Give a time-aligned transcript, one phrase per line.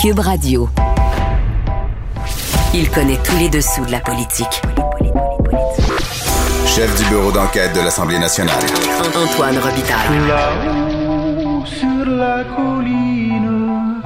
[0.00, 0.66] Cube Radio.
[2.72, 4.62] Il connaît tous les dessous de la politique.
[6.64, 8.62] Chef du bureau d'enquête de l'Assemblée nationale.
[9.14, 10.26] Antoine Robitaille.
[10.26, 14.00] Là-haut sur la colline.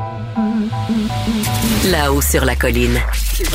[1.93, 2.99] Là-haut sur la colline.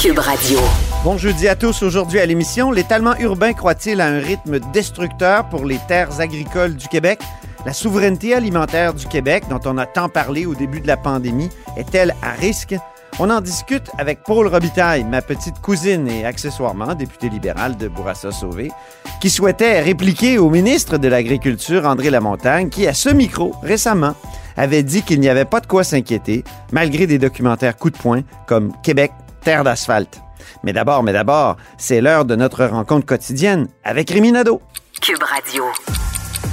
[0.01, 0.59] Cube Radio.
[1.03, 1.83] Bon jeudi à tous.
[1.83, 6.87] Aujourd'hui à l'émission, l'étalement urbain croît-il à un rythme destructeur pour les terres agricoles du
[6.87, 7.19] Québec?
[7.65, 11.49] La souveraineté alimentaire du Québec, dont on a tant parlé au début de la pandémie,
[11.75, 12.75] est-elle à risque?
[13.19, 18.71] On en discute avec Paul Robitaille, ma petite cousine et accessoirement députée libérale de Bourassa-Sauvé,
[19.19, 24.15] qui souhaitait répliquer au ministre de l'Agriculture, André Lamontagne, qui, à ce micro, récemment,
[24.55, 28.21] avait dit qu'il n'y avait pas de quoi s'inquiéter, malgré des documentaires coup de poing
[28.47, 30.21] comme Québec, terre d'asphalte.
[30.63, 34.61] Mais d'abord, mais d'abord, c'est l'heure de notre rencontre quotidienne avec Rémi Nadeau.
[35.01, 35.65] Cube Radio.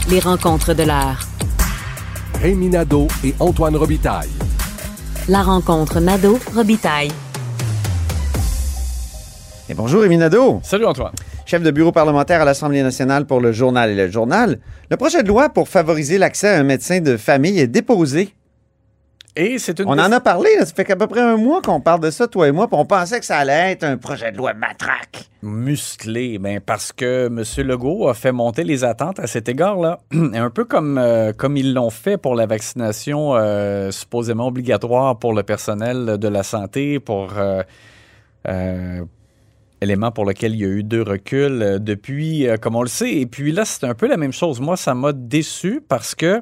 [0.09, 1.21] Les rencontres de l'heure.
[2.41, 4.29] Rémi Nadeau et Antoine Robitaille.
[5.29, 7.11] La rencontre Nadeau-Robitaille.
[9.69, 11.13] Et bonjour Rémi Nadeau, Salut Antoine.
[11.45, 14.59] chef de bureau parlementaire à l'Assemblée nationale pour le journal et le journal.
[14.91, 18.33] Le projet de loi pour favoriser l'accès à un médecin de famille est déposé.
[19.39, 21.61] Et c'est une On en a parlé, là, ça fait qu'à peu près un mois
[21.61, 23.99] qu'on parle de ça, toi et moi, puis on pensait que ça allait être un
[23.99, 25.29] projet de loi matraque.
[25.43, 27.67] musclée, ben parce que M.
[27.67, 30.01] Legault a fait monter les attentes à cet égard-là.
[30.13, 35.35] un peu comme, euh, comme ils l'ont fait pour la vaccination euh, supposément obligatoire pour
[35.35, 39.05] le personnel de la santé, pour euh,
[39.83, 43.13] élément pour lequel il y a eu deux reculs depuis, comme on le sait.
[43.13, 44.61] Et puis là, c'est un peu la même chose.
[44.61, 46.41] Moi, ça m'a déçu parce que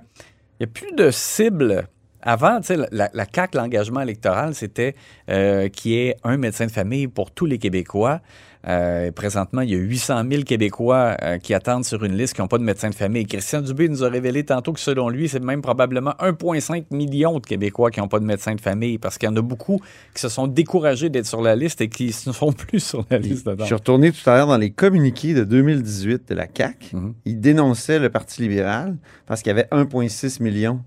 [0.61, 1.89] il n'y a plus de cible.
[2.27, 4.95] Avant, tu sais, la, la CAQ, l'engagement électoral, c'était
[5.29, 8.21] euh, qu'il y ait un médecin de famille pour tous les Québécois.
[8.67, 12.41] Euh, présentement, il y a 800 000 Québécois euh, qui attendent sur une liste qui
[12.41, 13.27] n'ont pas de médecin de famille.
[13.27, 17.47] Christian Dubé nous a révélé tantôt que selon lui, c'est même probablement 1,5 million de
[17.47, 19.81] Québécois qui n'ont pas de médecin de famille parce qu'il y en a beaucoup
[20.15, 23.19] qui se sont découragés d'être sur la liste et qui ne sont plus sur la
[23.19, 23.45] liste.
[23.45, 23.67] Je dedans.
[23.67, 26.97] suis retourné tout à l'heure dans les communiqués de 2018 de la CAQ.
[26.97, 27.15] Mhm.
[27.27, 28.97] Ils dénonçaient le Parti libéral
[29.27, 30.81] parce qu'il y avait 1,6 million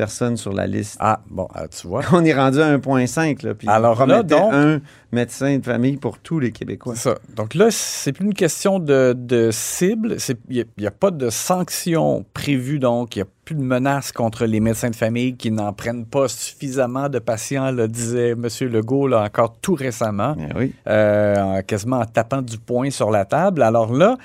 [0.00, 0.96] personnes sur la liste.
[0.98, 2.02] Ah, bon, ah, tu vois.
[2.12, 3.44] On est rendu à 1,5.
[3.46, 4.80] Là, puis Alors on là, promettait donc- un
[5.12, 6.94] médecin de famille pour tous les Québécois.
[6.96, 7.18] C'est ça.
[7.36, 10.16] Donc là, c'est plus une question de, de cible.
[10.48, 14.46] Il n'y a, pas de sanctions prévues, donc il n'y a plus de menaces contre
[14.46, 18.46] les médecins de famille qui n'en prennent pas suffisamment de patients, là, disait M.
[18.62, 20.74] Legault là, encore tout récemment, Eh oui.
[20.86, 23.62] euh, en- quasiment en tapant du poing sur la table.
[23.62, 24.16] Alors là,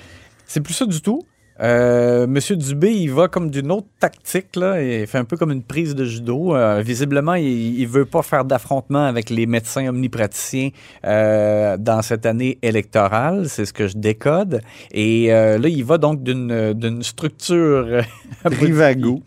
[0.46, 1.22] c'est plus ça du tout.
[1.60, 4.82] Euh, Monsieur Dubé, il va comme d'une autre tactique, là.
[4.82, 6.54] Il fait un peu comme une prise de judo.
[6.54, 10.70] Euh, visiblement, il, veut pas faire d'affrontement avec les médecins omnipraticiens
[11.04, 13.48] euh, dans cette année électorale.
[13.48, 14.60] C'est ce que je décode.
[14.92, 18.02] Et euh, là, il va donc d'une structure euh,
[18.50, 19.22] Trivago.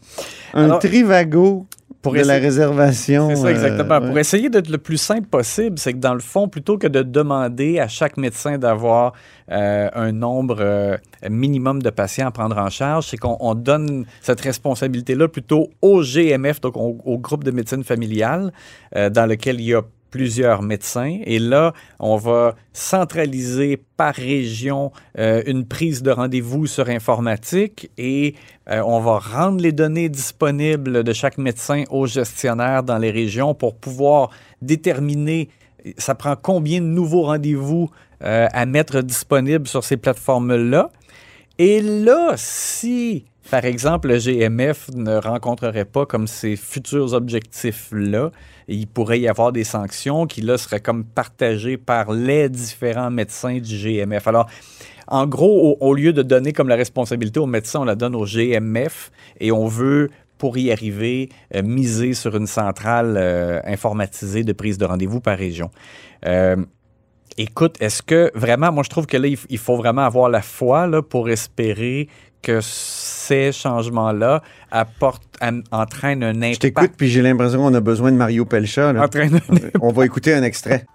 [0.54, 1.68] Un Alors, trivago
[2.02, 3.30] pour de la réservation.
[3.30, 3.96] C'est ça, exactement.
[3.96, 6.88] euh, Pour essayer d'être le plus simple possible, c'est que dans le fond, plutôt que
[6.88, 9.14] de demander à chaque médecin d'avoir
[9.52, 10.98] euh, un nombre euh,
[11.30, 16.02] minimum de patients à prendre en charge, c'est qu'on on donne cette responsabilité-là plutôt au
[16.02, 18.52] GMF, donc au, au groupe de médecine familiale,
[18.96, 21.20] dans lequel il y a plusieurs médecins.
[21.26, 28.36] Et là, on va centraliser par région euh, une prise de rendez-vous sur informatique et
[28.70, 33.54] euh, on va rendre les données disponibles de chaque médecin aux gestionnaires dans les régions
[33.54, 34.30] pour pouvoir
[34.62, 35.50] déterminer
[35.98, 37.90] ça prend combien de nouveaux rendez-vous
[38.24, 40.92] euh, à mettre disponibles sur ces plateformes-là.
[41.58, 48.32] Et là, si, par exemple, le GMF ne rencontrerait pas comme ces futurs objectifs-là,
[48.68, 53.58] il pourrait y avoir des sanctions qui, là, seraient comme partagées par les différents médecins
[53.58, 54.28] du GMF.
[54.28, 54.48] Alors,
[55.08, 58.26] en gros, au, lieu de donner comme la responsabilité aux médecins, on la donne au
[58.26, 64.54] GMF et on veut pour y arriver, euh, miser sur une centrale euh, informatisée de
[64.54, 65.70] prise de rendez-vous par région.
[66.26, 66.56] Euh,
[67.38, 70.90] écoute, est-ce que vraiment, moi je trouve que là, il, faut vraiment avoir la foi
[71.10, 72.08] pour espérer
[72.42, 74.42] que ces changements-là
[74.72, 75.24] apportent,
[75.72, 76.62] entraînent un Je impact.
[76.62, 78.94] t'écoute, puis j'ai l'impression qu'on a besoin de Mario Pelcha.
[78.94, 79.02] là.
[79.82, 80.86] On va écouter un extrait.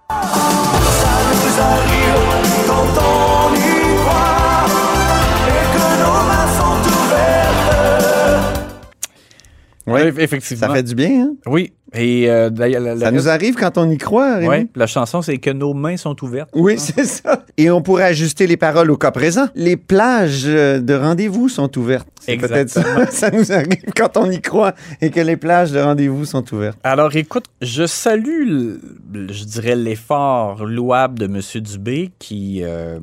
[9.87, 10.67] Oui, effectivement.
[10.69, 11.33] Ça fait du bien, hein?
[11.47, 11.73] Oui.
[11.97, 14.49] Et euh, d'ailleurs, la- la- Ça nous arrive quand on y croit, Rémi.
[14.49, 16.51] Ouais, la chanson, c'est que nos mains sont ouvertes.
[16.53, 17.45] Oui, c'est ça.
[17.57, 19.47] Et on pourrait ajuster les paroles au cas présent.
[19.55, 22.09] Les plages de rendez-vous sont ouvertes.
[22.21, 22.83] C'est peut-être ça.
[23.11, 26.79] Ça nous arrive quand on y croit et que les plages de rendez-vous sont ouvertes.
[26.83, 28.73] Alors, écoute, je salue,
[29.13, 31.41] je dirais, l'effort louable de M.
[31.63, 32.99] Dubé qui, euh,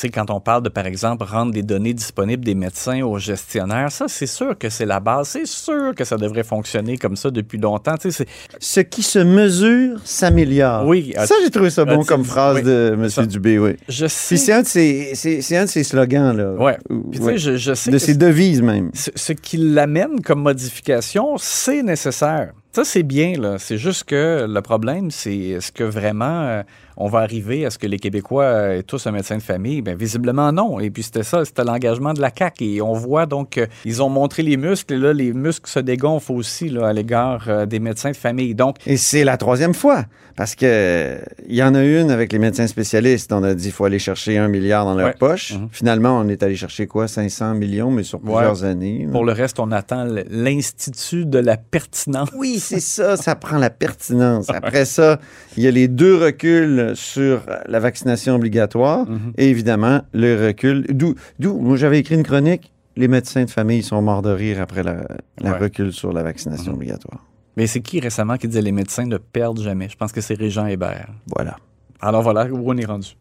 [0.00, 3.90] sais, quand on parle de, par exemple, rendre les données disponibles des médecins aux gestionnaires,
[3.92, 5.28] ça, c'est sûr que c'est la base.
[5.28, 7.96] C'est sûr que ça devrait fonctionner comme ça depuis longtemps.
[7.96, 10.86] Tu sais, c'est- Ce qui se mesure s'améliore.
[10.86, 12.62] Oui, Ça, j'ai trouvé ça bon as-tu comme phrase oui.
[12.62, 13.08] de M.
[13.08, 13.76] Ça- Dubé, oui.
[13.88, 14.36] je Puis sais.
[14.36, 16.52] c'est un, de ses- c'est- un de ses slogans, là.
[16.54, 16.78] Ouais.
[16.90, 17.32] Ou- Puis, tu ouais.
[17.32, 18.90] sais, je, je sais De ses devises, même.
[18.94, 22.52] ce, ce qui l'amène comme modification, c'est nécessaire.
[22.72, 23.56] Ça, c'est bien, là.
[23.58, 26.62] C'est juste que le problème, c'est est-ce que vraiment euh,
[26.96, 29.82] on va arriver à ce que les Québécois euh, aient tous un médecin de famille?
[29.82, 30.80] Bien, visiblement, non.
[30.80, 32.64] Et puis, c'était ça, c'était l'engagement de la CAQ.
[32.64, 36.32] Et on voit donc, ils ont montré les muscles, et là, les muscles se dégonflent
[36.32, 38.54] aussi, là, à l'égard euh, des médecins de famille.
[38.54, 40.04] Donc, Et c'est la troisième fois.
[40.36, 43.30] Parce que il y en a une avec les médecins spécialistes.
[43.32, 45.14] On a dit qu'il faut aller chercher un milliard dans leur Ouais.
[45.18, 45.52] poche.
[45.54, 45.68] Mhm.
[45.70, 47.08] Finalement, on est allé chercher quoi?
[47.08, 48.32] 500 millions, mais sur Ouais.
[48.36, 49.06] plusieurs années.
[49.12, 52.30] pour le reste, on attend l'Institut de la pertinence.
[52.34, 54.48] Oui, c'est ça, ça prend la pertinence.
[54.50, 55.20] Après ça,
[55.56, 59.32] il y a les deux reculs sur la vaccination obligatoire Mhm.
[59.36, 60.86] et évidemment le recul.
[60.90, 65.06] D'où, j'avais écrit une chronique, les médecins de famille sont morts de rire après la,
[65.40, 65.58] la Ouais.
[65.58, 66.76] recul sur la vaccination Mhm.
[66.78, 67.24] obligatoire.
[67.56, 69.88] Mais c'est qui récemment qui disait les médecins ne perdent jamais?
[69.88, 71.08] Je pense que c'est Régent Hébert.
[71.34, 71.56] Voilà.
[72.00, 73.16] Alors voilà où on est rendu.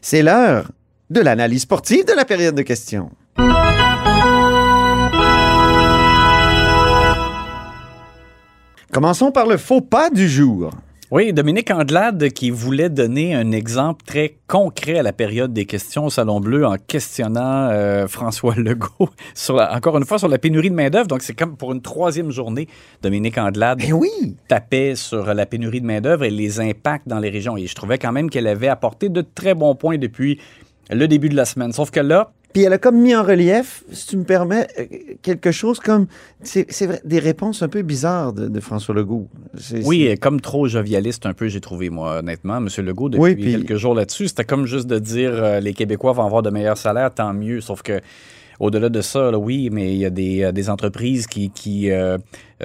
[0.00, 0.70] C'est l'heure
[1.10, 3.10] de l'analyse sportive de la période de questions.
[8.92, 10.70] Commençons par le faux pas du jour.
[11.12, 16.04] Oui, Dominique Andelade qui voulait donner un exemple très concret à la période des questions
[16.06, 20.38] au Salon Bleu en questionnant euh, François Legault, sur la- encore une fois, sur la
[20.38, 21.08] pénurie de main-d'œuvre.
[21.08, 22.68] Donc, c'est comme pour une troisième journée,
[23.02, 24.36] Dominique Andelade Eh oui!
[24.46, 27.56] tapait sur la pénurie de main-d'œuvre et les impacts dans les régions.
[27.56, 30.38] Et je trouvais quand même qu'elle avait apporté de très bons points depuis
[30.92, 31.72] le début de la semaine.
[31.72, 34.84] Sauf que là, Puis elle a comme mis en relief, si tu me permets, euh,
[35.22, 36.06] quelque chose comme.
[36.42, 39.28] C'est c'est vrai, des réponses un peu bizarres de, de François Legault.
[39.84, 42.60] Oui, comme trop jovialiste un peu, j'ai trouvé, moi, honnêtement.
[42.60, 45.74] Monsieur Legault, depuis Oui, puis- quelques jours là-dessus, c'était comme juste de dire euh, les
[45.74, 47.60] Québécois vont avoir de meilleurs salaires, tant mieux.
[47.60, 48.00] Sauf que,
[48.58, 51.90] au-delà de ça, là, oui, mais il y a des, euh, des entreprises qui, qui
[51.90, 52.18] euh,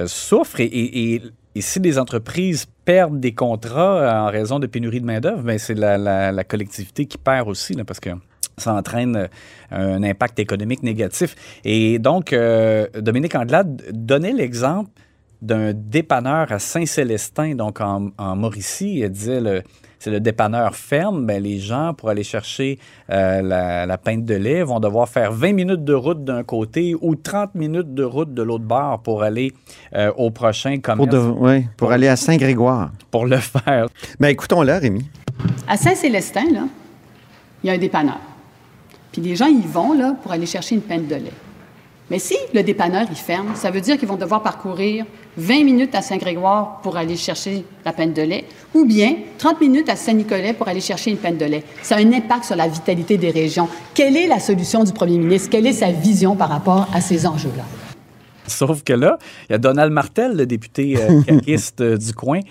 [0.07, 0.59] souffrent.
[0.61, 1.21] Et, et- et-
[1.57, 5.73] et si des entreprises perdent des contrats en raison de pénurie de main-d'œuvre, ben, c'est
[5.73, 8.09] la, la- la collectivité qui perd aussi, là, parce que
[8.57, 9.27] ça entraîne euh,
[9.71, 11.35] un impact économique négatif.
[11.63, 14.89] Et donc, euh, Dominique Andelade donnait l'exemple
[15.41, 19.01] d'un dépanneur à Saint-Célestin, donc en, en Mauricie.
[19.01, 19.61] Elle disait le,
[19.99, 21.25] c'est le dépanneur ferme.
[21.25, 22.79] Ben, les gens, pour aller chercher
[23.11, 26.95] euh, la, la pinte de lait, vont devoir faire 20 minutes de route d'un côté
[26.99, 29.51] ou 30 minutes de route de l'autre bord pour aller
[29.93, 32.91] euh, au prochain pour, commerce de- ouais, pour aller à Saint-Grégoire.
[33.11, 33.87] pour le faire.
[34.19, 35.05] Ben écoutons-le, Rémi.
[35.67, 36.63] À Saint-Célestin, là,
[37.63, 38.19] il y a un dépanneur.
[39.15, 41.31] Puis les gens y vont là, pour aller chercher une pinte de lait.
[42.11, 45.05] Mais si le dépanneur il ferme, ça veut dire qu'ils vont devoir parcourir
[45.37, 49.87] 20 minutes à Saint-Grégoire pour aller chercher la pinte de lait, ou bien 30 minutes
[49.87, 51.63] à Saint-Nicolas pour aller chercher une pinte de lait.
[51.81, 53.69] Ça a un impact sur la vitalité des régions.
[53.93, 55.49] Quelle est la solution du premier ministre?
[55.49, 57.63] Quelle est sa vision par rapport à ces enjeux-là?
[58.47, 59.17] Sauf que là,
[59.47, 62.41] il y a Donald Martel, le député euh, caquiste euh, du coin,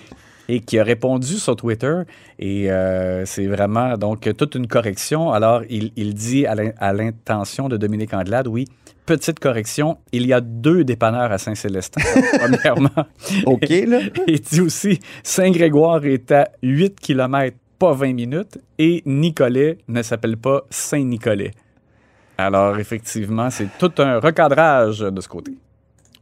[0.49, 2.03] et qui a répondu sur Twitter.
[2.39, 5.33] Et euh, c'est vraiment donc toute une correction.
[5.33, 8.67] Alors, il, il dit à l'in- à l'intention de Dominique Andelade, oui,
[9.07, 12.01] petite correction, il y a deux dépanneurs à Saint-Célestin,
[12.39, 13.05] premièrement.
[13.47, 14.01] OK, là.
[14.27, 20.37] Il dit aussi, Saint-Grégoire est à 8 km, pas 20 minutes, et Nicolet ne s'appelle
[20.39, 21.51] pas Saint-Nicolet.
[22.39, 25.53] Alors, effectivement, c'est tout un recadrage de ce côté.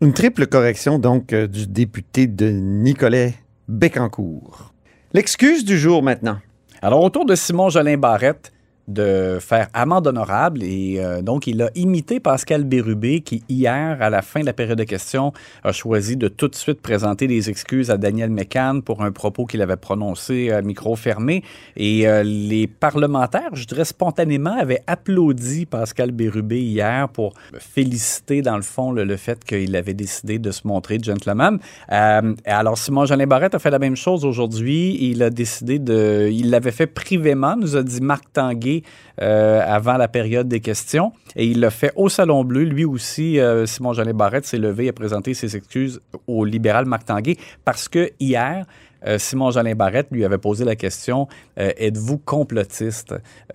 [0.00, 3.34] Une triple correction, donc, euh, du député de Nicolet
[3.68, 4.74] Bécancourt.
[5.12, 6.38] L'excuse du jour maintenant.
[6.80, 8.51] Alors, autour de Simon Jolin Barrette,
[8.88, 14.10] de faire amende honorable et euh, donc il a imité Pascal Bérubé qui hier à
[14.10, 17.48] la fin de la période de questions a choisi de tout de suite présenter des
[17.48, 21.44] excuses à Daniel Mécan pour un propos qu'il avait prononcé à micro fermé.
[21.76, 28.56] Et euh, les parlementaires je dirais spontanément avaient applaudi Pascal Bérubé hier pour féliciter dans
[28.56, 31.58] le fond le, fait qu'il avait décidé de se montrer gentleman.
[31.92, 34.98] Euh, alors Simon Jolin Barrette a fait la même chose aujourd'hui.
[35.00, 38.71] Il a décidé de il l'avait fait privément nous a dit Marc Tanguay
[39.20, 41.12] euh, avant la période des questions.
[41.36, 42.64] Et il l'a fait au Salon Bleu.
[42.64, 46.86] Lui aussi, euh, Simon Jolin Barrette s'est levé et a présenté ses excuses au libéral
[46.86, 48.66] Marc Tanguay parce que hier,
[49.06, 51.26] euh, Simon Jolin Barrette lui avait posé la question
[51.56, 53.14] Êtes-vous complotiste?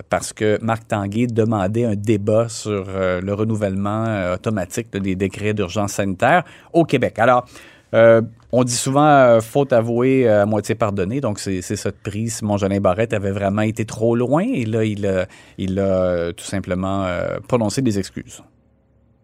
[0.10, 6.44] Parce que Marc Tanguay demandait un débat sur le renouvellement automatique des décrets d'urgence sanitaire
[6.74, 7.18] au Québec.
[7.20, 7.46] Alors,
[7.94, 11.96] euh, on dit souvent euh, faute avouée euh, à moitié pardonnée, donc c'est ça de
[12.02, 12.38] prise.
[12.38, 15.28] Simon Jolin Barrette avait vraiment été trop loin et là, il a,
[15.58, 17.08] il a tout simplement
[17.48, 18.44] prononcé des excuses.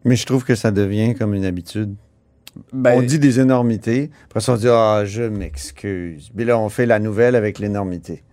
[0.05, 1.95] Mais je trouve que ça devient comme une habitude.
[2.71, 6.29] Ben, on dit des énormités, après ça, on dit Ah, je m'excuse.
[6.35, 8.23] Puis là, on fait la nouvelle avec l'énormité.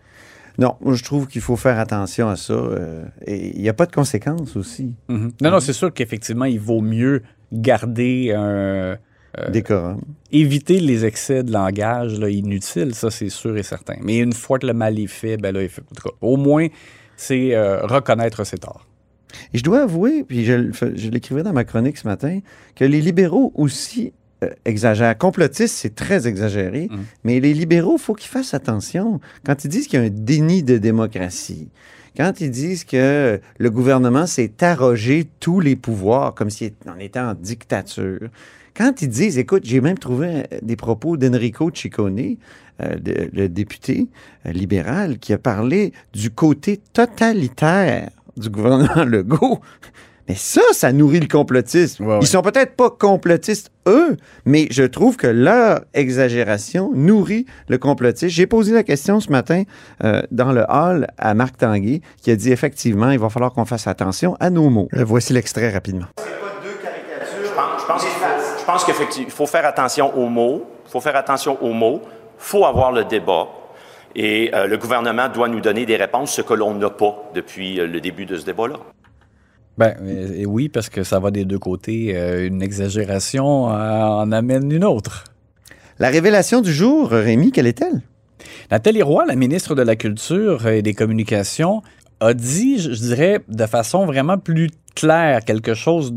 [0.58, 2.60] Non, je trouve qu'il faut faire attention à ça.
[3.26, 4.94] et il n'y a pas de conséquences aussi.
[5.08, 5.32] Mhm.
[5.40, 7.22] Non, non, c'est sûr qu'effectivement, il vaut mieux
[7.52, 8.98] garder un.
[9.38, 10.00] Euh, Décorum.
[10.32, 13.94] éviter les excès de langage là, inutiles, ça c'est sûr et certain.
[14.02, 16.14] Mais une fois que le mal est fait, ben là, il fait- en tout cas,
[16.20, 16.66] au moins,
[17.16, 18.86] c'est euh, reconnaître ses torts.
[19.54, 20.54] Et je dois avouer, puis je,
[21.08, 22.40] l'écrivais dans ma chronique ce matin,
[22.74, 25.16] que les libéraux aussi euh, exagèrent.
[25.18, 26.98] Complotistes, c'est très exagéré, Mm.
[27.24, 29.20] mais les libéraux, il faut qu'ils fassent attention.
[29.44, 31.68] Quand ils disent qu'il y a un déni de démocratie,
[32.16, 37.20] quand ils disent que le gouvernement s'est arrogé tous les pouvoirs, comme si on était
[37.20, 38.28] en dictature,
[38.76, 42.36] quand ils disent, écoute, j'ai même trouvé euh, des propos d'Enrico Ciccone,
[42.82, 44.08] euh, de- le député
[44.46, 49.60] euh, libéral, qui a parlé du côté totalitaire du gouvernement Legault.
[50.28, 52.04] Mais ça, ça nourrit le complotisme.
[52.04, 52.18] Ouais, ouais.
[52.22, 58.28] Ils sont peut-être pas complotistes, eux, mais je trouve que leur exagération nourrit le complotisme.
[58.28, 59.64] J'ai posé la question ce matin
[60.04, 63.64] euh, dans le hall à Marc Tanguay, qui a dit effectivement, il va falloir qu'on
[63.64, 64.88] fasse attention à nos mots.
[64.94, 66.06] Euh, voici l'extrait rapidement.
[66.16, 66.28] Je pense
[67.42, 68.04] qu'il faut, je pense
[68.78, 70.66] qu'effectivement, il faut faire attention aux mots.
[70.86, 72.00] Il faut faire attention aux mots.
[72.04, 72.08] Il
[72.38, 73.48] faut avoir le débat.
[74.14, 77.78] Et euh, le gouvernement doit nous donner des réponses, ce que l'on n'a pas depuis
[77.78, 78.76] euh, le début de ce débat-là.
[79.78, 79.94] Ben
[80.36, 82.12] et oui, parce que ça va des deux côtés.
[82.14, 85.24] Euh, une exagération euh, en amène une autre.
[85.98, 88.02] La révélation du jour, Rémi, quelle est-elle?
[88.70, 91.82] Nathalie Roy, la ministre de la Culture et des Communications,
[92.20, 96.12] a dit, je, je dirais, de façon vraiment plus claire, quelque chose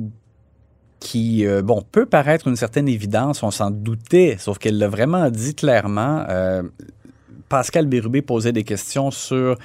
[1.03, 5.29] qui, euh, bon, peut paraître une certaine évidence, on s'en doutait, sauf qu'elle l'a vraiment
[5.29, 6.23] dit clairement.
[6.29, 6.63] Euh,
[7.49, 9.57] Pascal Bérubé posait des questions sur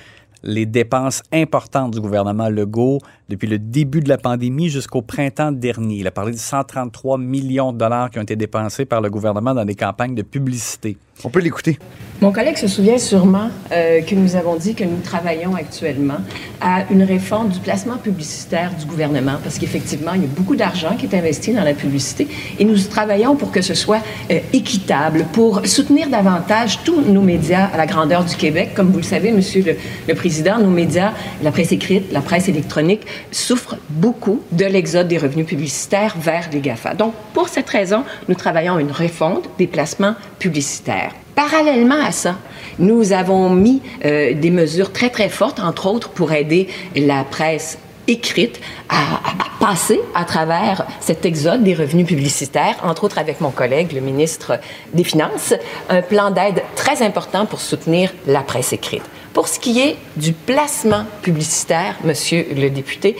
[0.42, 5.98] les dépenses importantes du gouvernement Legault depuis le début de la pandémie jusqu'au printemps dernier.
[5.98, 9.54] Il a parlé de 133 millions de dollars qui ont été dépensés par le gouvernement
[9.54, 10.96] dans des campagnes de publicité.
[11.24, 11.78] On peut l'écouter.
[12.20, 16.16] Mon collègue se souvient sûrement euh, que nous avons dit que nous travaillons actuellement
[16.60, 20.96] à une réforme du placement publicitaire du gouvernement, parce qu'effectivement, il y a beaucoup d'argent
[20.98, 22.26] qui est investi dans la publicité,
[22.58, 24.00] et nous travaillons pour que ce soit
[24.32, 28.70] euh, équitable, pour soutenir davantage tous nos médias à la grandeur du Québec.
[28.74, 29.76] Comme vous le savez, Monsieur le,
[30.08, 31.12] le Président, nos médias,
[31.44, 36.60] la presse écrite, la presse électronique, souffrent beaucoup de l'exode des revenus publicitaires vers les
[36.60, 36.94] GAFA.
[36.94, 41.12] Donc, pour cette raison, nous travaillons une refonte des placements publicitaires.
[41.36, 42.34] Parallèlement à ça,
[42.80, 46.66] nous avons mis euh, des mesures très, très fortes, entre autres, pour aider
[46.96, 47.78] la presse
[48.08, 53.52] écrite à- à passer à travers cet exode des revenus publicitaires, entre autres avec mon
[53.52, 54.58] collègue, le ministre
[54.92, 55.54] des Finances,
[55.88, 59.04] un plan d'aide très important pour soutenir la presse écrite.
[59.32, 63.14] Pour ce qui est du placement publicitaire, monsieur le député,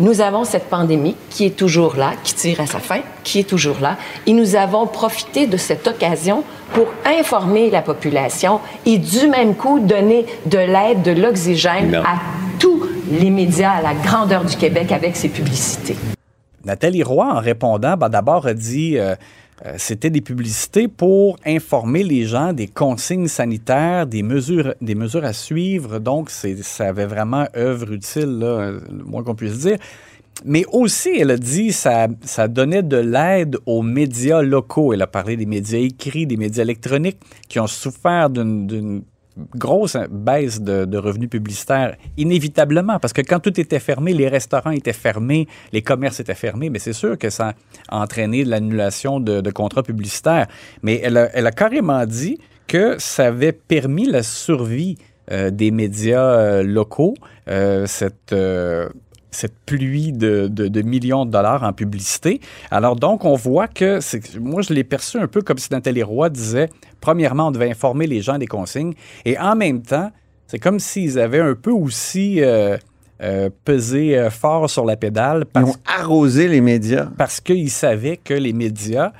[0.00, 3.48] nous avons cette pandémie qui est toujours là, qui tire à sa fin, qui est
[3.48, 6.42] toujours là, et nous avons profité de cette occasion
[6.72, 12.18] pour informer la population et du même coup donner de l'aide, de l'oxygène à
[12.58, 15.96] tous les médias à la grandeur du Québec avec ces publicités.
[16.64, 19.14] Nathalie Roy, en répondant, ben, d'abord a dit euh,
[19.66, 25.24] euh, c'était des publicités pour informer les gens des consignes sanitaires, des mesures, des mesures
[25.24, 25.98] à suivre.
[25.98, 29.78] Donc, ça avait vraiment œuvre utile, le moins qu'on puisse dire.
[30.44, 34.94] Mais aussi, elle a dit ça, ça donnait de l'aide aux médias locaux.
[34.94, 39.02] Elle a parlé des médias écrits, des médias électroniques qui ont souffert d'une
[39.54, 44.92] grosse baisse de, revenus publicitaires, inévitablement, parce que quand tout était fermé, les restaurants étaient
[44.92, 47.54] fermés, les commerces étaient fermés, mais c'est sûr que ça
[47.88, 50.46] a entraîné l'annulation de, contrats publicitaires.
[50.82, 54.96] Mais elle a, carrément dit que ça avait permis la survie
[55.32, 57.14] euh, des médias euh, locaux,
[57.48, 57.86] euh.
[59.30, 62.40] Cette pluie de, de- de millions de dollars en publicité.
[62.70, 63.98] Alors donc, on voit que,
[64.38, 66.68] moi je l'ai perçu un peu comme si Nathalie Roy disait,
[67.00, 68.94] premièrement, on devait informer les gens des consignes,
[69.24, 70.10] et en même temps,
[70.46, 72.76] c'est comme s'ils avaient un peu aussi euh,
[73.22, 77.06] euh, pesé euh, fort sur la pédale Ils ont arrosé les médias.
[77.16, 79.12] parce qu'ils savaient que les médias,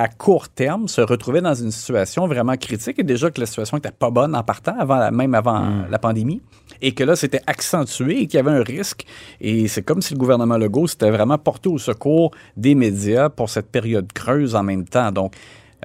[0.00, 3.76] à court terme, se retrouvaient dans une situation vraiment critique, et déjà que la situation
[3.78, 6.40] n'était pas bonne en partant, avant, la- même avant la pandémie,
[6.80, 9.04] et que là, c'était accentué et qu'il y avait un risque.
[9.40, 13.50] Et c'est comme si le gouvernement Legault s'était vraiment porté au secours des médias pour
[13.50, 15.10] cette période creuse en même temps.
[15.10, 15.34] Donc,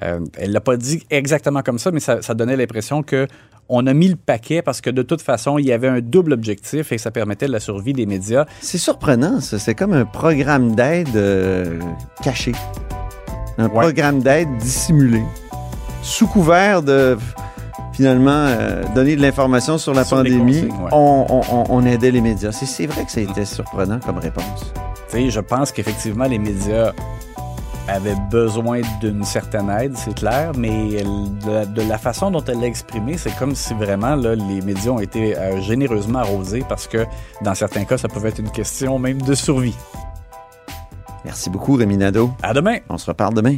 [0.02, 3.26] euh, elle l'a pas dit exactement comme ça, mais ça, ça donnait l'impression que
[3.68, 6.34] on a mis le paquet parce que de toute façon, il y avait un double
[6.34, 8.44] objectif et ça permettait la survie des médias.
[8.60, 9.58] C'est surprenant, ça.
[9.58, 11.80] C'est comme un programme d'aide euh,
[12.22, 12.52] caché.
[13.58, 13.70] Un Ouais.
[13.70, 15.22] programme d'aide dissimulé.
[16.02, 17.16] Sous couvert de,
[17.92, 20.70] finalement, euh, donner de l'information sur la Sur pandémie, ouais.
[20.92, 22.52] on, on- on- on aidait les médias.
[22.52, 24.72] C'est- vrai que ça a été surprenant comme réponse.
[25.12, 26.90] Je pense qu'effectivement, les médias
[27.86, 32.58] avait besoin d'une certaine aide, c'est clair, mais de, la- de la façon dont elle
[32.60, 36.86] l'a exprimé, c'est comme si vraiment là, les médias ont été euh, généreusement arrosés parce
[36.88, 37.06] que
[37.42, 39.76] dans certains cas, ça pouvait être une question même de survie.
[41.24, 42.30] Merci beaucoup, Rémi Nadeau.
[42.42, 42.78] À demain!
[42.88, 43.56] On se reparle demain.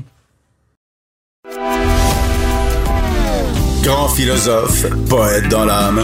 [3.83, 6.03] Grand philosophe, poète dans l'âme,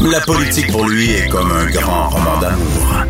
[0.00, 3.04] la politique pour lui est comme un grand roman d'amour.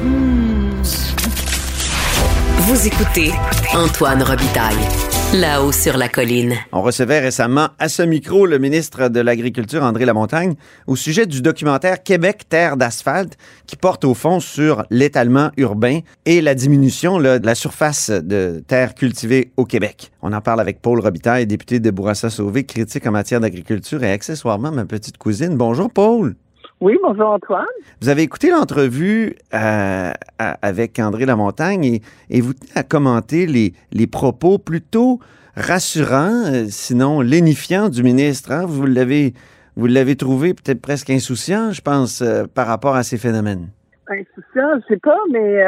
[2.61, 3.33] Vous écoutez
[3.75, 4.89] Antoine Robitaille,
[5.35, 6.55] là-haut sur la colline.
[6.73, 10.55] On recevait récemment à ce micro le ministre de l'Agriculture, André Lamontagne,
[10.87, 16.41] au sujet du documentaire Québec, terre d'asphalte, qui porte au fond sur l'étalement urbain et
[16.41, 20.13] la diminution de la surface de terre cultivée au Québec.
[20.23, 24.71] On en parle avec Paul Robitaille, député de Bourassa-Sauvé, critique en matière d'agriculture et accessoirement
[24.71, 25.57] ma petite cousine.
[25.57, 26.37] Bonjour, Paul.
[26.81, 27.65] Oui, bonjour Antoine.
[28.03, 33.73] Vous avez écouté l'entrevue euh, avec André Lamontagne et, et vous tenez à commenter les,
[33.93, 35.19] les propos plutôt
[35.57, 38.53] rassurants, euh, sinon lénifiants du ministre.
[38.53, 38.67] hein.
[38.67, 39.33] Vous l'avez
[39.77, 43.69] vous l'avez trouvé peut-être presque insouciant, je pense, euh, par rapport à ces phénomènes.
[44.09, 45.65] Insouciant, je sais pas, mais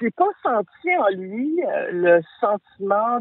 [0.00, 1.58] j'ai pas senti en lui
[1.90, 3.18] le sentiment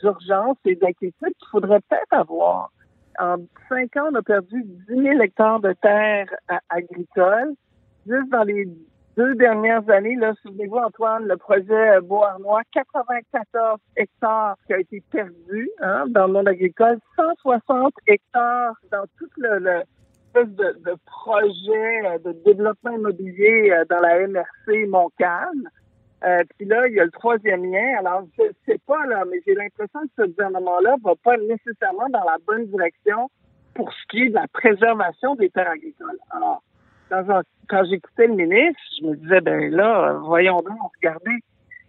[0.00, 2.70] d'urgence et d'inquiétude qu'il faudrait peut-être avoir.
[3.18, 3.36] En
[3.68, 6.34] cinq ans, on a perdu 10 000 hectares de terres
[6.68, 7.54] agricoles.
[8.06, 8.68] Juste dans les
[9.16, 15.70] deux dernières années, là, souvenez-vous, Antoine, le projet Beauharnois, 94 hectares qui a été perdu
[15.80, 19.82] hein, dans le monde agricole, 160 hectares dans tout le, le
[20.44, 25.68] de, de projet de développement immobilier euh, dans la MRC Montcalm.
[26.24, 27.98] Euh, puis là, il y a le troisième lien.
[27.98, 32.24] Alors, je sais pas, là, mais j'ai l'impression que ce gouvernement-là va pas nécessairement dans
[32.24, 33.30] la bonne direction
[33.74, 36.18] pour ce qui est de la préservation des terres agricoles.
[36.30, 36.62] Alors,
[37.10, 41.38] quand, quand j'écoutais le ministre, je me disais, ben là, voyons donc, regardez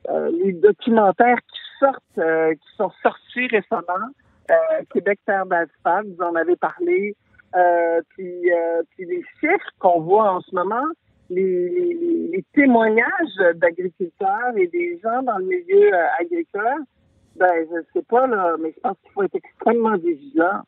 [0.09, 4.09] euh, les documentaires qui sortent, euh, qui sont sortis récemment.
[4.51, 4.55] Euh,
[4.93, 7.15] Québec Terre d'asphalte, vous en avez parlé.
[7.55, 10.85] Euh, puis, euh, puis les chiffres qu'on voit en ce moment,
[11.29, 16.83] les, les- les témoignages d'agriculteurs et des gens dans le milieu euh, agricole,
[17.39, 20.61] ben je sais pas là, mais je pense qu'il faut être extrêmement vigilant.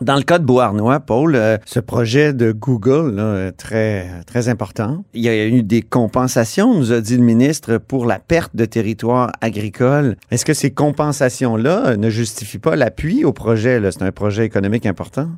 [0.00, 5.04] Dans le cas de Beauharnois, Paul, euh, ce projet de Google, là, très, très important,
[5.14, 8.66] il y a eu des compensations, nous a dit le ministre, pour la perte de
[8.66, 10.16] territoire agricole.
[10.30, 13.80] Est-ce que ces compensations-là euh, ne justifient pas l'appui au projet?
[13.90, 15.28] C'est un projet économique important.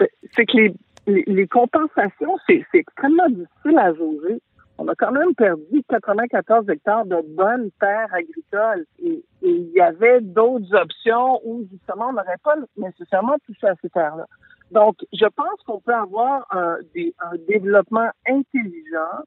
[0.00, 0.74] Ben, c'est que les,
[1.06, 4.40] les, les compensations, c'est extrêmement difficile à jauger.
[4.78, 8.86] On a quand même perdu 94 hectares de bonnes terres agricoles.
[9.02, 13.90] Et, il y avait d'autres options où, justement, on n'aurait pas nécessairement touché à ces
[13.90, 14.26] terres-là.
[14.70, 19.22] Donc, je pense qu'on peut avoir un, des- un développement intelligent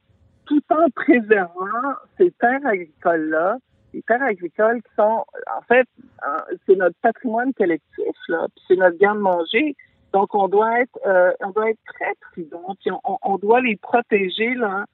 [0.46, 3.58] tout en préservant ces terres agricoles-là,
[3.94, 5.24] les terres agricoles qui sont,
[5.56, 5.88] en fait,
[6.26, 8.16] hein, c'est notre patrimoine collectif,
[8.68, 9.76] c'est notre garde-manger.
[10.14, 14.54] Donc, on doit être, euh, on doit être très prudent, puis on, doit les protéger
[14.56, 14.86] là.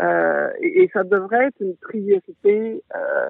[0.00, 2.82] euh, et, ça devrait être une priorité.
[2.94, 3.28] Euh,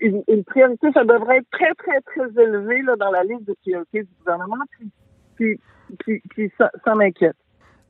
[0.00, 4.02] une, priorité, ça devrait être très, très, très élevé là, dans la liste de priorités
[4.02, 4.64] du gouvernement.
[5.36, 5.60] Puis,
[5.98, 7.36] puis, puis, ça m'inquiète.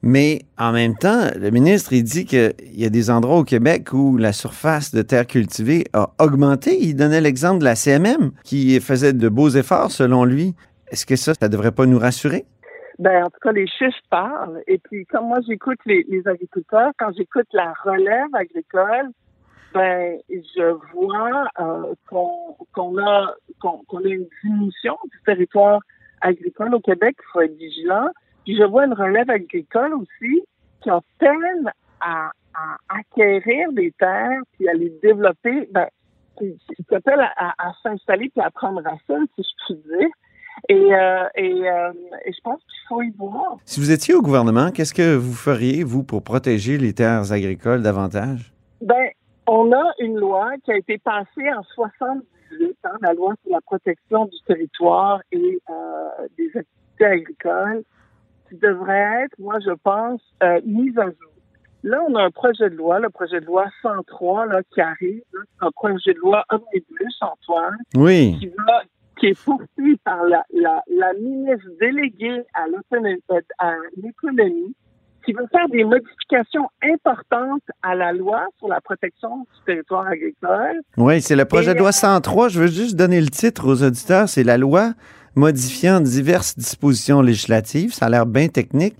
[0.02, 3.92] Mais en même temps, le ministre, il dit qu'il y a des endroits au Québec
[3.92, 6.78] où la surface de terre cultivée a augmenté.
[6.80, 10.54] Il donnait l'exemple de la CMM qui faisait de beaux efforts selon lui.
[10.90, 12.44] Est-ce que ça, ça devrait pas nous rassurer?
[12.98, 14.62] Ben, en tout cas, les chiffres parlent.
[14.66, 19.11] Et puis, comme moi, j'écoute les, agriculteurs, quand j'écoute la relève agricole,
[19.72, 25.81] ben, je vois euh, qu'on a, qu'on a une diminution du territoire
[26.20, 27.16] agricole au Québec.
[27.20, 28.09] Il faut être vigilant.
[28.44, 30.42] Puis, je vois une relève agricole aussi
[30.83, 32.33] qui en peine à,
[32.88, 35.68] acquérir des terres puis à les développer.
[35.70, 35.87] Ben,
[36.37, 40.09] qui, qui appelle à, à, à s'installer puis à prendre racine, si je puis dire.
[40.68, 41.92] Et, euh, et, euh,
[42.24, 43.56] et je pense qu'il faut y voir.
[43.64, 47.82] Si vous étiez au gouvernement, qu'est-ce que vous feriez, vous, pour protéger les terres agricoles
[47.82, 48.52] davantage?
[48.80, 49.08] Ben,
[49.46, 53.60] on a une loi qui a été passée en 78, hein, la loi sur la
[53.60, 57.82] protection du territoire et euh, des activités agricoles,
[58.48, 60.20] qui devrait être, moi, je pense,
[60.64, 61.14] mise à jour.
[61.82, 65.22] Là, on a un projet de loi, le projet de loi 103, là, qui arrive,
[65.32, 68.36] là, un projet de loi omnibus, Antoine, Oui.
[68.38, 68.82] qui va
[69.20, 74.74] qui est porté par la, la, la ministre déléguée à euh, à l'économie,
[75.24, 80.80] qui veut faire des modifications importantes à la loi sur la protection du territoire agricole.
[80.96, 82.48] Oui, c'est le projet Et, de loi euh, 103.
[82.48, 84.28] Je veux juste donner le titre aux auditeurs.
[84.28, 84.94] C'est la loi
[85.35, 87.92] modifiant diverses dispositions législatives.
[87.92, 88.96] Ça a l'air bien technique.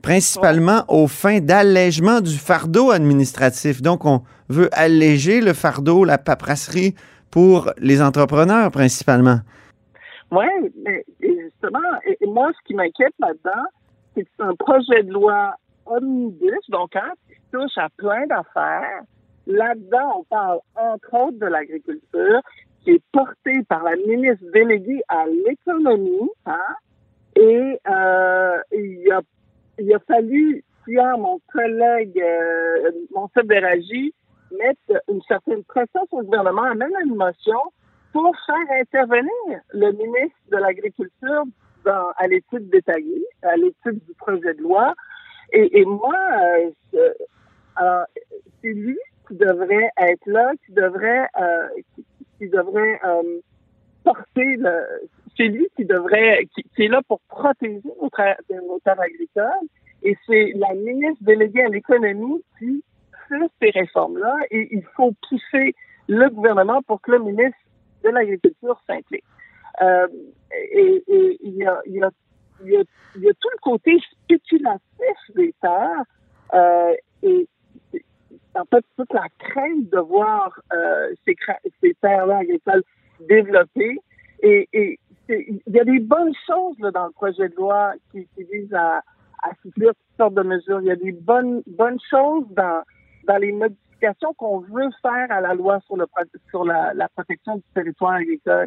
[0.00, 3.82] Principalement aux fins d'allègement du fardeau administratif.
[3.82, 6.94] Donc, on veut alléger le fardeau, la paperasserie
[7.30, 9.40] pour les entrepreneurs principalement.
[10.34, 13.66] Oui, mais justement, et, moi, ce qui m'inquiète là-dedans,
[14.14, 15.54] c'est que c'est un projet de loi
[15.86, 19.02] omnibus, donc hein, qui touche à plein d'affaires.
[19.46, 22.40] Là-dedans, on parle entre autres de l'agriculture,
[22.82, 26.74] qui est portée par la ministre déléguée à l'économie, hein,
[27.36, 34.12] et euh, il, a, fallu, hier, mon collègue, euh, Monsef Beragi,
[34.50, 37.60] mettre une certaine pression sur le gouvernement, même une motion
[38.14, 41.42] pour faire intervenir le ministre de l'Agriculture
[41.84, 44.94] à l'étude détaillée, à l'étude du projet de loi.
[45.52, 46.16] Et, moi,
[46.94, 47.12] euh,
[47.74, 48.06] alors,
[48.62, 51.68] c'est lui qui devrait être là, qui devrait, euh,
[52.38, 53.40] qui, devrait euh,
[54.04, 54.84] porter le.
[55.36, 58.10] C'est lui qui devrait, qui, est là pour protéger nos,
[58.68, 59.68] nos terres agricoles.
[60.04, 62.84] Et c'est la ministre déléguée à l'économie qui
[63.28, 64.36] fait ces réformes-là.
[64.52, 65.74] Et il faut pousser
[66.08, 67.58] le gouvernement pour que le ministre
[68.04, 69.24] de l'agriculture s'implique.
[69.82, 70.06] Euh,
[70.52, 72.10] et, il, y a, y a,
[72.64, 72.82] y a,
[73.16, 74.80] y a tout le côté spéculatif
[75.34, 76.04] des terres
[76.54, 77.48] euh, et
[78.54, 81.34] en fait toute la crainte de voir euh, ces,
[81.80, 82.84] ces terres-là agricoles
[83.20, 83.98] développer.
[84.42, 88.28] Et, et il y a des bonnes choses là, dans le projet de loi qui,
[88.36, 88.98] qui visent à,
[89.42, 90.80] à soutenir toutes sortes de mesures.
[90.82, 92.82] Il y a des bonnes bonnes choses dans
[93.26, 93.83] dans les modifications
[94.36, 96.06] qu'on veut faire à la loi sur le
[96.50, 98.66] sur la, la protection du territoire agricole.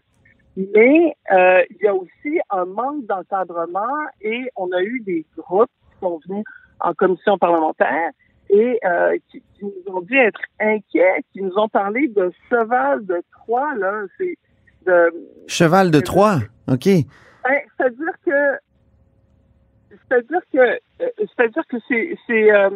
[0.56, 5.70] Mais euh, il y a aussi un manque d'encadrement et on a eu des groupes
[5.92, 6.44] qui sont venus
[6.80, 8.12] en commission parlementaire
[8.50, 13.06] et euh, qui, qui, nous ont dit être inquiets, qui nous ont parlé de cheval
[13.06, 14.36] de Troie, là, c'est
[14.86, 15.14] de...
[15.48, 16.86] Cheval de Troie, OK.
[16.86, 18.58] Ben, c'est-à-dire que
[20.10, 22.70] c'est-à-dire que euh, c'est-à-dire que c'est, c'est euh,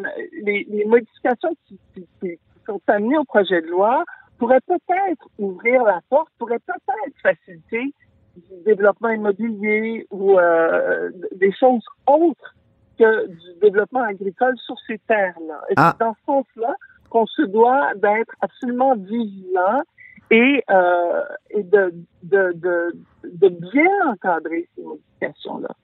[0.44, 4.04] les, les, modifications qui, qui, qui, sont amenées au projet de loi
[4.38, 7.94] pourraient peut-être ouvrir la porte, pourraient peut-être faciliter
[8.36, 12.56] du développement immobilier ou euh, des choses autres
[12.98, 15.62] que du développement agricole sur ces terres-là.
[15.70, 15.94] Et Ah.
[15.94, 16.76] c'est dans ce sens-là
[17.10, 19.82] qu'on se doit d'être absolument vigilant
[20.30, 25.76] et, euh, et de, de, de, de bien encadrer ces modifications-là.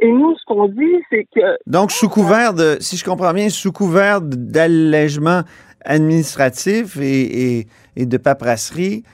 [0.00, 1.56] Et nous, ce qu'on dit, c'est que...
[1.66, 5.42] Donc, sous couvert de, si je comprends bien, sous couvert d'allègement
[5.84, 9.04] administratif et, et, et, de paperasserie,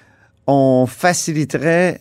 [0.46, 2.00] on faciliterait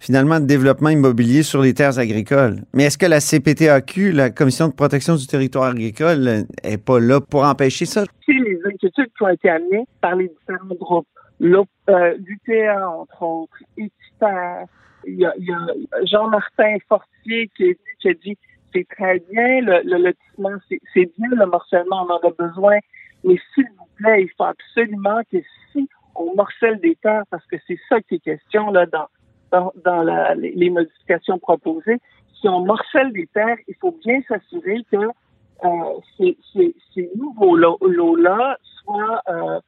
[0.00, 2.56] finalement le développement immobilier sur les terres agricoles.
[2.74, 7.20] Mais est-ce que la CPTAQ, la Commission de protection du territoire agricole, est pas là
[7.20, 8.04] pour empêcher ça?
[8.24, 11.08] C'est les inquiétudes qui ont été amenées par les différents groupes.
[11.42, 14.66] Euh, L'UTA, entre autres, Équiterre,
[15.06, 15.66] il y a, y a
[16.04, 18.36] Jean-Martin Fortier qui, est, qui a dit
[18.72, 22.78] c'est très bien le, le lotissement, c'est bien le morcellement, on en a besoin,
[23.24, 25.38] mais s'il vous plaît, il faut absolument que
[25.72, 29.06] si on morcelle des terres, parce que c'est ça qui est question là dans
[29.52, 32.00] dans, dans la, les, les, modifications proposées,
[32.40, 35.68] si on morcelle des terres, il faut bien s'assurer que euh,
[36.16, 39.60] ces, ces, ces, nouveaux lots-là soient, euh,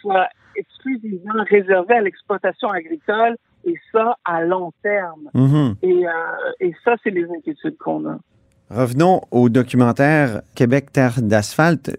[0.00, 5.30] soient exclusivement réservés à l'exploitation agricole et ça à long terme.
[5.82, 6.10] Et, euh,
[6.60, 8.18] et, ça, c'est les inquiétudes qu'on a.
[8.70, 11.96] Revenons au documentaire Québec Terre d'asphalte.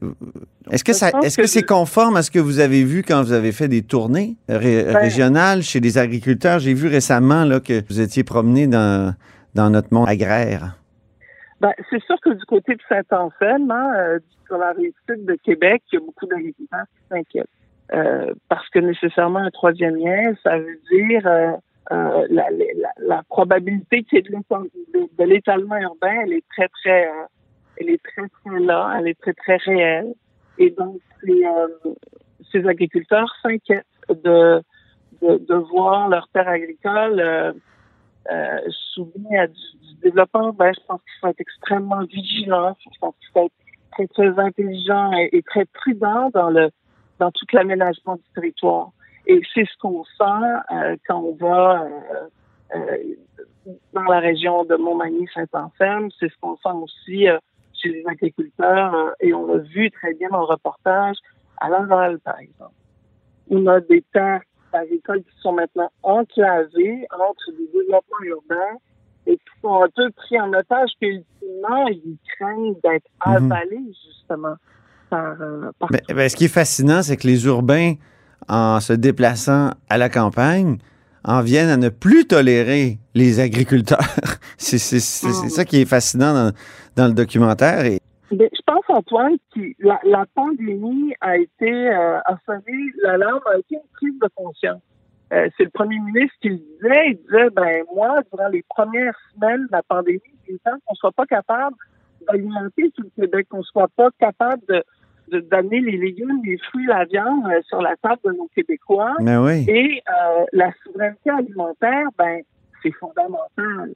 [0.72, 1.66] Est-ce que ça, est-ce que c'est je...
[1.66, 4.98] conforme à ce que vous avez vu quand vous avez fait des tournées ré ben,
[4.98, 6.60] régionales chez des agriculteurs?
[6.60, 9.14] J'ai vu récemment là, que vous étiez promené dans,
[9.54, 10.76] dans notre monde agraire.
[11.62, 15.38] Ben, c'est sûr que du côté de Saint-Anselme, hein, euh, sur la rive sud de
[15.44, 17.50] Québec, il y a beaucoup d'agriculteurs qui s'inquiètent.
[17.94, 21.52] Euh, parce que nécessairement un troisième lien, ça veut dire euh,
[21.92, 27.08] euh, la, la, la, probabilité qu'il y ait de l'étalement urbain, elle est très très,
[27.78, 30.14] elle est très très là, elle est très très réelle.
[30.58, 31.44] Et donc ces,
[32.52, 34.64] ces agriculteurs s'inquiètent de,
[35.22, 37.54] de, de voir leur terre agricole
[38.70, 40.72] soumise à du, du, développement urbain.
[40.74, 42.76] Je pense qu'il faut être extrêmement vigilant.
[42.80, 43.54] Je pense qu'il faut être
[43.92, 46.72] très très intelligent et, et très prudent dans le
[47.20, 48.90] dans tout l'aménagement du territoire.
[49.28, 52.28] Et c'est ce qu'on sent euh, quand on va euh,
[52.76, 56.10] euh, dans la région de Montmagny-Saint-Anselme.
[56.20, 57.28] C'est ce qu'on sent aussi
[57.74, 61.18] chez les agriculteurs et on l'a vu très bien dans le reportage
[61.58, 62.74] à Laval, par exemple.
[63.50, 64.42] On a des terres
[64.74, 68.78] agricoles qui sont maintenant enclavées entre des développements urbains
[69.28, 73.90] et qui sont un peu pris en otage, puis ultimement, ils craignent d'être avalés, mm
[73.90, 74.06] -hmm.
[74.08, 74.56] justement.
[75.10, 77.94] Par, euh, par ben, ben, ce qui est fascinant, c'est que les urbains,
[78.48, 80.78] en se déplaçant à la campagne,
[81.24, 84.00] en viennent à ne plus tolérer les agriculteurs.
[84.58, 85.50] c'est mmh.
[85.50, 86.52] ça qui est fascinant dans,
[86.96, 87.86] dans le documentaire.
[87.86, 88.00] Et...
[88.32, 93.58] Mais je pense, Antoine, que la, la pandémie a été, euh, a sonné, l'alarme a
[93.58, 94.82] été une prise de conscience.
[95.34, 97.08] euh, c'est le premier ministre qui le disait.
[97.08, 101.12] Il disait, ben moi, durant les premières semaines de la pandémie, il temps qu'on soit
[101.12, 101.76] pas capable
[102.28, 104.84] d'alimenter tout le Québec, qu'on soit pas capable de
[105.30, 109.16] de d'amener les légumes, les fruits, la viande euh, sur la table de nos Québécois.
[109.22, 109.66] Mais oui.
[109.68, 112.42] Et euh, la souveraineté alimentaire, ben
[112.84, 113.94] c'est fondamental.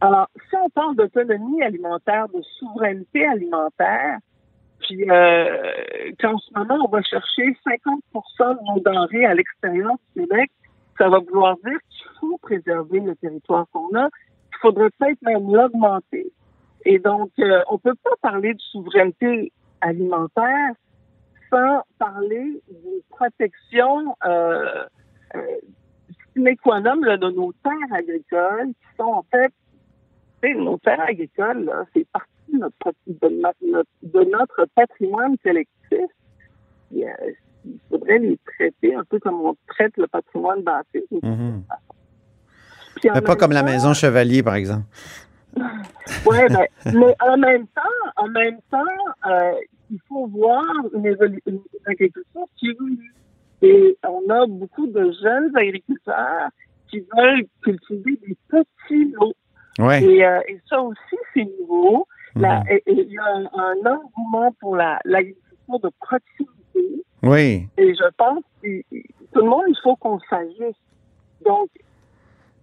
[0.00, 4.18] Alors, si on parle d'autonomie alimentaire, de souveraineté alimentaire,
[4.80, 5.56] puis euh,
[6.20, 8.00] qu'en ce moment, on va chercher 50%
[8.38, 10.50] de nos denrées à l'extérieur du Québec,
[10.98, 14.08] ça va vouloir dire qu'il faut préserver le territoire qu'on a.
[14.52, 16.30] Il faudrait peut-être même l'augmenter.
[16.90, 20.72] Et donc, euh, on peut pas parler de souveraineté alimentaire
[21.50, 24.84] sans parler d'une protection euh,
[25.34, 25.40] euh,
[26.32, 29.52] sine qua non de nos terres agricoles qui sont en fait,
[30.54, 36.10] nos terres agricoles, c'est partie de notre, de patrimoine collectif.
[36.96, 37.12] Et, euh,
[37.66, 41.04] il faudrait les traiter un peu comme on traite le patrimoine bâti.
[41.22, 41.64] Mhm.
[43.04, 44.84] Mais pas comme la maison Chevalier, par exemple.
[46.26, 48.84] Ouais, ben, mais en même temps, en même temps,
[49.26, 49.52] euh,
[49.90, 53.14] il faut voir une, évolu- une agriculture qui évolue.
[53.62, 56.48] Et on a beaucoup de jeunes agriculteurs
[56.88, 59.34] qui veulent cultiver des petits lots.
[59.78, 60.02] Ouais.
[60.02, 62.06] Et, euh, et ça aussi, c'est nouveau.
[62.34, 62.44] Mhm.
[62.86, 67.04] Il y a un, un engouement pour la- l'agriculture de proximité.
[67.22, 67.66] Oui.
[67.78, 68.80] Et je pense que
[69.32, 70.78] tout le monde, il faut qu'on s'ajuste.
[71.44, 71.68] Donc,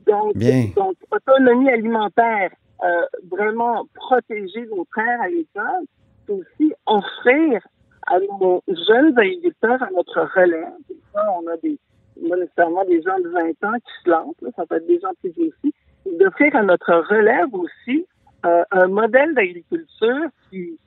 [0.08, 0.68] donc, Bien.
[0.76, 2.52] donc, autonomie alimentaire,
[2.86, 5.86] euh, vraiment protéger nos terres agricoles,
[6.28, 7.62] c'est aussi offrir
[8.08, 10.74] à nos jeunes agriculteurs, à notre relève.
[11.12, 11.78] Fois, on a des,
[12.30, 15.00] pas nécessairement des gens de 20 ans qui se lancent, là, ça peut être des
[15.00, 15.74] gens plus vieux aussi,
[16.20, 18.06] d'offrir à notre relève aussi
[18.46, 20.78] euh, un modèle d'agriculture qui,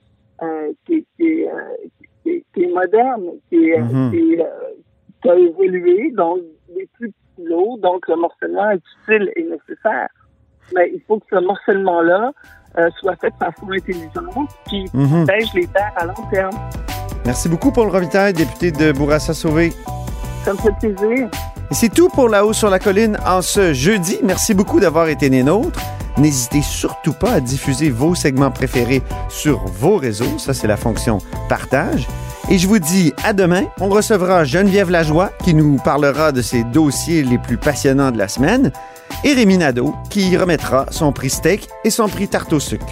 [0.41, 1.75] euh, qui, qui, est, euh,
[2.23, 3.77] qui, est- qui est moderne, qui, euh,
[5.21, 6.39] qui a évolué, donc
[6.73, 10.07] des plus petits lots, donc le morcellement est utile et nécessaire.
[10.75, 12.31] Mais il faut que ce morcellement-là
[12.77, 15.25] euh, soit fait de façon intelligente, qui Mhm.
[15.25, 16.51] protège les terres à long terme.
[17.25, 19.73] Merci beaucoup, Paul Robitaille, député de Bourassa-Sauvé.
[20.45, 21.27] Ça me fait plaisir.
[21.71, 24.19] Et c'est tout pour La Haut sur la Colline en ce jeudi.
[24.23, 25.79] Merci beaucoup d'avoir été des nôtres.
[26.17, 30.37] N'hésitez surtout pas à diffuser vos segments préférés sur vos réseaux.
[30.37, 32.07] Ça, c'est la fonction partage.
[32.49, 33.63] Et je vous dis à demain.
[33.79, 38.27] On recevra Geneviève Lajoie qui nous parlera de ses dossiers les plus passionnants de la
[38.27, 38.71] semaine.
[39.23, 42.85] Et Rémi Nadeau qui remettra son prix steak et son prix tarte au sucre.